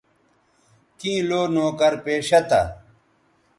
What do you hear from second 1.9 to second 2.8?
پیشہ تھا